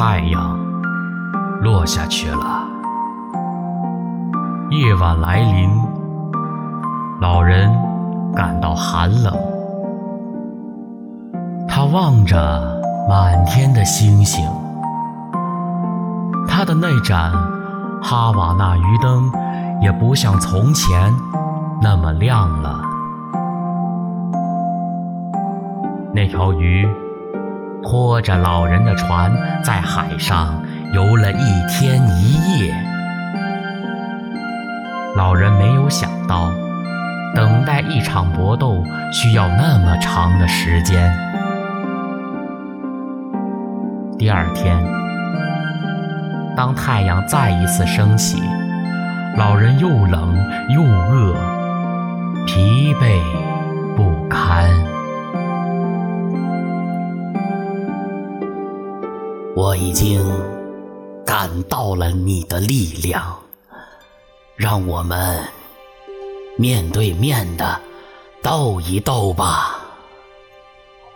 [0.00, 0.58] 太阳
[1.60, 2.66] 落下去了，
[4.70, 5.68] 夜晚来临，
[7.20, 7.70] 老人
[8.34, 9.36] 感到寒冷。
[11.68, 14.42] 他望着满天的星星，
[16.48, 17.30] 他的那盏
[18.02, 19.30] 哈瓦那鱼灯
[19.82, 21.12] 也不像从前
[21.82, 22.80] 那么亮了。
[26.14, 26.88] 那条鱼。
[27.82, 30.62] 拖着老人的船在海上
[30.92, 32.74] 游了一天一夜。
[35.16, 36.52] 老人没有想到，
[37.34, 41.12] 等待一场搏斗需要那么长的时间。
[44.18, 44.76] 第二天，
[46.56, 48.42] 当太阳再一次升起，
[49.36, 50.36] 老人又冷
[50.68, 51.34] 又饿，
[52.46, 53.20] 疲惫
[53.96, 54.70] 不堪。
[59.62, 60.24] 我已经
[61.26, 63.38] 感到了你的力量，
[64.56, 65.38] 让我们
[66.56, 67.78] 面对面的
[68.42, 69.78] 斗一斗吧。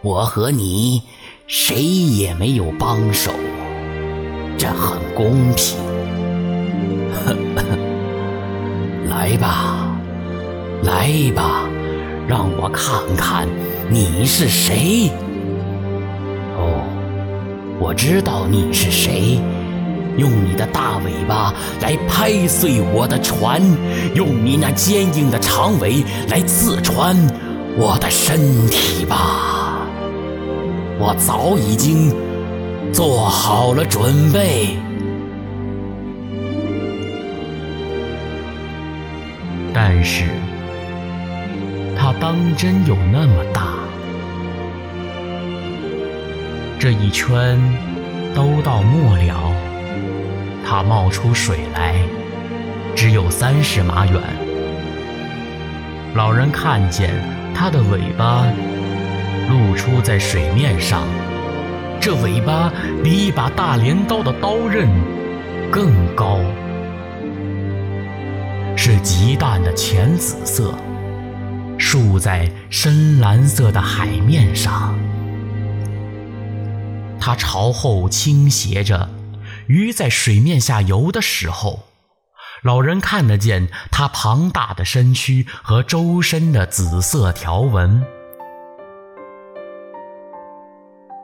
[0.00, 1.02] 我和你
[1.46, 3.30] 谁也没有帮手，
[4.56, 5.76] 这很公平。
[9.06, 9.86] 来吧，
[10.82, 11.68] 来吧，
[12.26, 13.46] 让我看看
[13.90, 15.12] 你是谁。
[17.82, 19.40] 我知道你是谁，
[20.18, 23.62] 用你的大尾巴来拍碎我的船，
[24.14, 27.16] 用你那坚硬的长尾来刺穿
[27.78, 29.80] 我的身体吧。
[30.98, 32.14] 我早已经
[32.92, 34.76] 做好了准备，
[39.72, 40.24] 但是
[41.98, 43.79] 它当真有那么大？
[46.80, 47.60] 这一圈
[48.34, 49.52] 都到末了，
[50.66, 51.94] 它冒出水来，
[52.96, 54.18] 只有三十码远。
[56.14, 57.10] 老人看见
[57.54, 58.46] 它的尾巴
[59.50, 61.02] 露出在水面上，
[62.00, 62.72] 这尾巴
[63.04, 64.88] 比一把大镰刀的刀刃
[65.70, 66.38] 更高，
[68.74, 70.74] 是极淡的浅紫色，
[71.76, 74.98] 竖在深蓝色的海面上。
[77.20, 79.10] 它朝后倾斜着，
[79.66, 81.80] 鱼在水面下游的时候，
[82.62, 88.02] 老人看得见它庞大的身躯和周身的紫色条纹。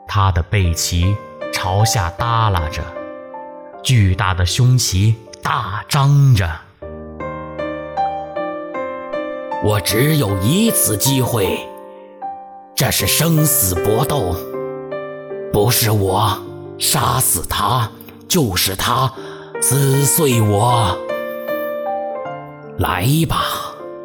[0.07, 1.15] 它的背鳍
[1.51, 2.81] 朝下耷拉着，
[3.83, 6.49] 巨大的胸鳍大张着。
[9.63, 11.59] 我只有一次机会，
[12.75, 14.35] 这是生死搏斗。
[15.51, 16.37] 不是我
[16.77, 17.89] 杀死他，
[18.27, 19.11] 就是他
[19.61, 20.97] 撕碎我。
[22.77, 23.43] 来吧，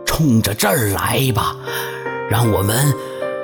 [0.06, 1.56] 冲着这儿来吧，
[2.30, 2.94] 让我们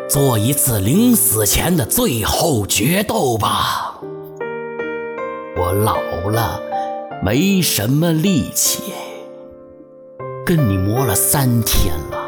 [0.09, 4.01] 做一次临死前的最后决斗吧。
[5.57, 5.99] 我老
[6.31, 6.63] 了，
[7.23, 8.83] 没什么力气，
[10.47, 12.19] 跟你磨了三天了，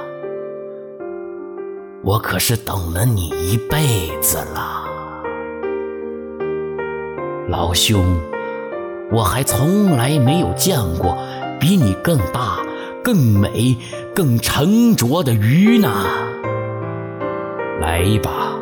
[2.02, 4.79] 我可是等了你一辈子了。
[7.50, 8.16] 老兄，
[9.10, 11.18] 我还从来没有见过
[11.58, 12.60] 比你更大、
[13.02, 13.76] 更美、
[14.14, 15.92] 更沉着的鱼呢。
[17.80, 18.54] 来吧，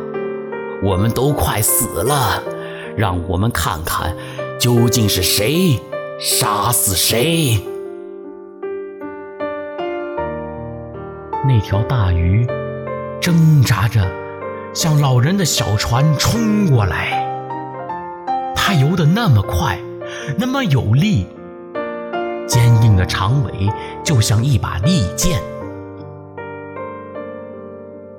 [0.81, 2.41] 我们都快死了，
[2.97, 4.15] 让我们看看
[4.59, 5.79] 究竟是谁
[6.19, 7.59] 杀死谁。
[11.47, 12.47] 那条大鱼
[13.21, 14.01] 挣扎着
[14.73, 17.18] 向老人的小船冲过来。
[18.71, 19.79] 它游得那么快，
[20.37, 21.25] 那么有力，
[22.47, 23.67] 坚硬的长尾
[24.05, 25.41] 就像一把利剑。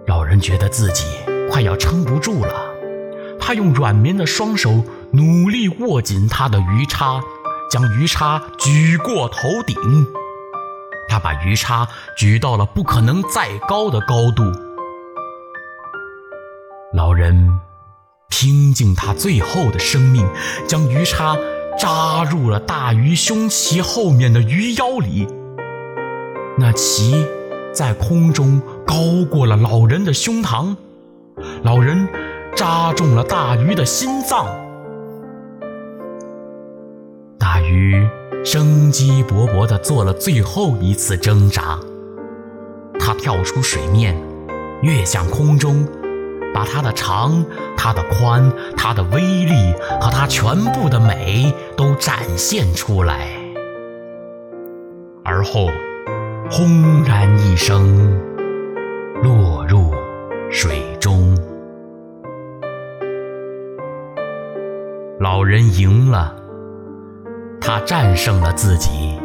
[0.08, 1.04] 老人觉得自己
[1.48, 2.52] 快要撑不住了，
[3.38, 4.82] 他用软绵的双手
[5.12, 7.20] 努力握紧他的鱼叉，
[7.70, 9.76] 将鱼叉举过头顶。
[11.08, 11.86] 他把鱼叉
[12.16, 14.42] 举到了不可能再高的高度。
[16.92, 17.69] 老人。
[18.40, 20.26] 拼尽他最后的生命，
[20.66, 21.36] 将鱼叉
[21.78, 25.28] 扎入了大鱼胸鳍后面的鱼腰里。
[26.56, 27.26] 那鳍
[27.70, 28.94] 在空中高
[29.30, 30.74] 过了老人的胸膛，
[31.64, 32.08] 老人
[32.56, 34.46] 扎中了大鱼的心脏。
[37.38, 38.08] 大鱼
[38.42, 41.78] 生机勃勃地做了最后一次挣扎，
[42.98, 44.16] 它跳出水面，
[44.80, 45.86] 跃向空中。
[46.52, 47.44] 把它的长、
[47.76, 53.28] 它的宽、它的威力和它全部的美都展现出来，
[55.24, 55.68] 而后
[56.50, 58.18] 轰然一声
[59.22, 59.92] 落入
[60.50, 61.36] 水中。
[65.20, 66.34] 老人赢了，
[67.60, 69.18] 他战胜了自己，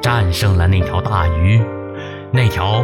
[0.00, 1.62] 战胜了那条大鱼，
[2.32, 2.82] 那条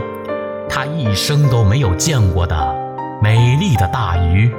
[0.68, 2.83] 他一生都没有见过的
[3.24, 4.52] 美丽的大鱼。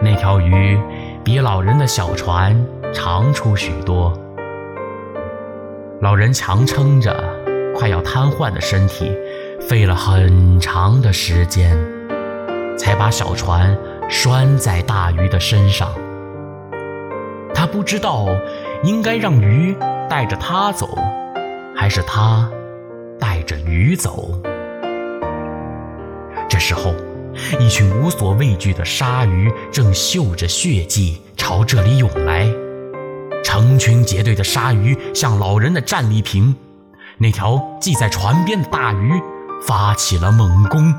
[0.00, 0.80] 那条鱼
[1.22, 2.58] 比老人的小船
[2.94, 4.10] 长出许多。
[6.00, 7.14] 老人强撑着
[7.74, 9.12] 快要瘫痪的身体，
[9.60, 11.76] 费了很长的时间，
[12.78, 13.76] 才把小船。
[14.08, 15.90] 拴在大鱼的身上，
[17.52, 18.28] 他不知道
[18.82, 19.76] 应该让鱼
[20.08, 20.96] 带着他走，
[21.74, 22.48] 还是他
[23.18, 24.30] 带着鱼走。
[26.56, 26.94] 这时候，
[27.60, 32.50] 一群无所畏惧的鲨鱼正嗅着血迹朝这里涌来，
[33.44, 36.56] 成群结队的鲨鱼向老人的战利品——
[37.20, 39.12] 那条系在船边的大鱼
[39.66, 40.94] 发起了猛攻。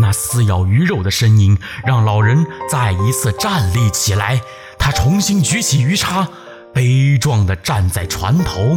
[0.00, 4.40] 那撕咬鱼肉的声音让老人再一次站立起来。
[4.80, 6.26] 他重新举起鱼叉，
[6.74, 8.76] 悲壮地站在船头。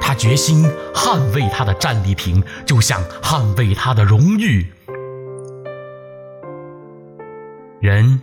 [0.00, 4.72] 他决心捍卫他的战利品，就像捍卫他的荣誉。
[7.80, 8.22] 人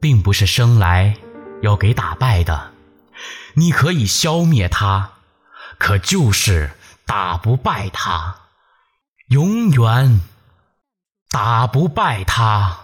[0.00, 1.16] 并不是生来
[1.62, 2.72] 要给打败的，
[3.54, 5.12] 你可以消灭他，
[5.78, 6.70] 可就是
[7.04, 8.36] 打不败他，
[9.28, 10.20] 永远。
[11.32, 12.78] 打不败他。